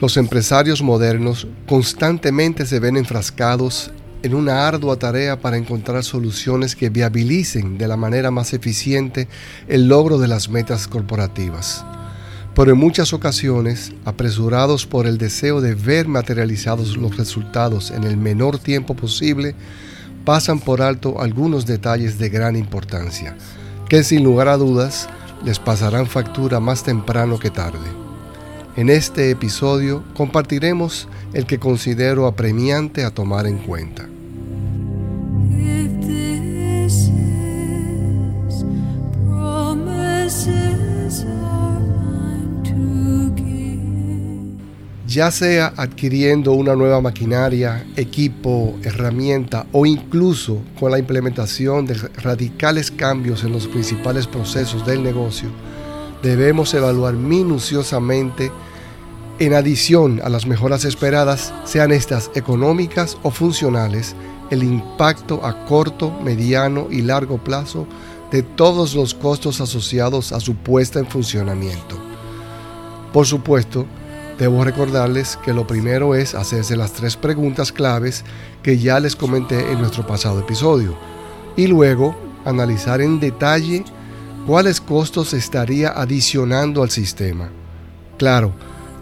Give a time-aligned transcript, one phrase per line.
[0.00, 3.90] Los empresarios modernos constantemente se ven enfrascados
[4.22, 9.28] en una ardua tarea para encontrar soluciones que viabilicen de la manera más eficiente
[9.68, 11.84] el logro de las metas corporativas.
[12.54, 18.16] Pero en muchas ocasiones, apresurados por el deseo de ver materializados los resultados en el
[18.16, 19.54] menor tiempo posible,
[20.24, 23.36] pasan por alto algunos detalles de gran importancia,
[23.86, 25.10] que sin lugar a dudas
[25.44, 27.99] les pasarán factura más temprano que tarde.
[28.76, 34.08] En este episodio compartiremos el que considero apremiante a tomar en cuenta.
[45.10, 52.92] ya sea adquiriendo una nueva maquinaria, equipo, herramienta o incluso con la implementación de radicales
[52.92, 55.48] cambios en los principales procesos del negocio,
[56.22, 58.50] debemos evaluar minuciosamente
[59.38, 64.14] en adición a las mejoras esperadas, sean estas económicas o funcionales,
[64.50, 67.86] el impacto a corto, mediano y largo plazo
[68.30, 71.98] de todos los costos asociados a su puesta en funcionamiento.
[73.12, 73.86] Por supuesto,
[74.40, 78.24] Debo recordarles que lo primero es hacerse las tres preguntas claves
[78.62, 80.96] que ya les comenté en nuestro pasado episodio
[81.58, 82.16] y luego
[82.46, 83.84] analizar en detalle
[84.50, 87.52] cuáles costos estaría adicionando al sistema.
[88.18, 88.52] Claro,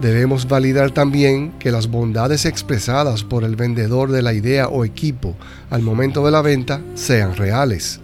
[0.00, 5.36] debemos validar también que las bondades expresadas por el vendedor de la idea o equipo
[5.70, 8.00] al momento de la venta sean reales.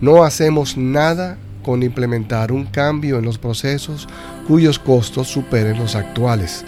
[0.00, 4.08] No hacemos nada con implementar un cambio en los procesos
[4.48, 6.64] cuyos costos superen los actuales,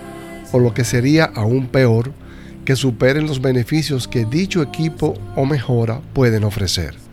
[0.53, 2.13] o lo que sería aún peor,
[2.67, 7.08] que superen los beneficios que dicho equipo o mejora pueden ofrecer.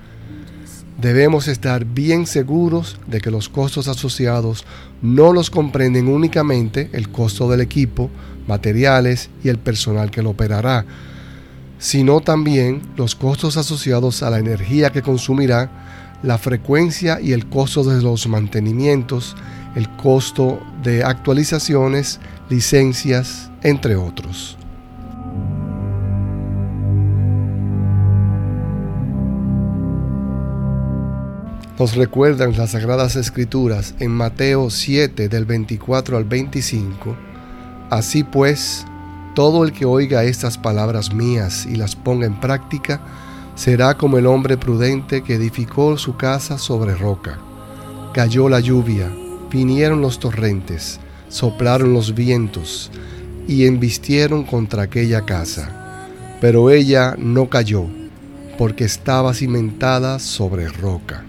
[0.97, 4.65] Debemos estar bien seguros de que los costos asociados
[5.01, 8.09] no los comprenden únicamente el costo del equipo,
[8.47, 10.85] materiales y el personal que lo operará,
[11.79, 15.69] sino también los costos asociados a la energía que consumirá,
[16.23, 19.35] la frecuencia y el costo de los mantenimientos,
[19.75, 24.57] el costo de actualizaciones, licencias, entre otros.
[31.77, 37.15] Nos recuerdan las Sagradas Escrituras en Mateo 7 del 24 al 25.
[37.89, 38.85] Así pues,
[39.35, 43.01] todo el que oiga estas palabras mías y las ponga en práctica,
[43.55, 47.39] Será como el hombre prudente que edificó su casa sobre roca.
[48.13, 49.09] Cayó la lluvia,
[49.49, 50.99] vinieron los torrentes,
[51.29, 52.91] soplaron los vientos
[53.47, 55.97] y embistieron contra aquella casa.
[56.41, 57.85] Pero ella no cayó,
[58.57, 61.23] porque estaba cimentada sobre roca.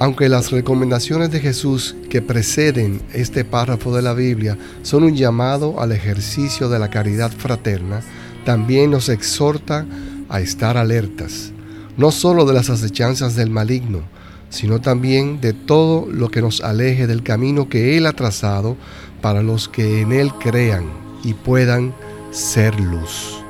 [0.00, 5.80] Aunque las recomendaciones de Jesús que preceden este párrafo de la Biblia son un llamado
[5.80, 8.00] al ejercicio de la caridad fraterna,
[8.44, 9.86] también nos exhorta
[10.28, 11.52] a estar alertas,
[11.96, 14.02] no solo de las acechanzas del maligno,
[14.50, 18.76] sino también de todo lo que nos aleje del camino que Él ha trazado
[19.20, 20.84] para los que en Él crean
[21.24, 21.92] y puedan
[22.30, 23.42] ser luz.